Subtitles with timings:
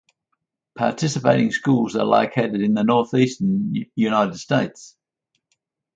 [0.73, 4.97] Participating schools are located in the Northeastern United States.